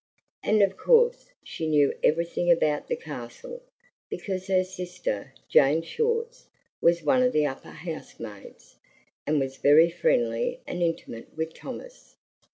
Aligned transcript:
And 0.41 0.63
of 0.63 0.77
course 0.77 1.29
she 1.43 1.67
knew 1.67 1.93
everything 2.01 2.49
about 2.49 2.87
the 2.87 2.95
Castle, 2.95 3.61
because 4.09 4.47
her 4.47 4.63
sister, 4.63 5.31
Jane 5.47 5.83
Shorts, 5.83 6.47
was 6.81 7.03
one 7.03 7.21
of 7.21 7.33
the 7.33 7.45
upper 7.45 7.69
housemaids, 7.69 8.77
and 9.27 9.39
was 9.39 9.57
very 9.57 9.91
friendly 9.91 10.59
and 10.65 10.81
intimate 10.81 11.31
with 11.37 11.53
Thomas. 11.53 12.15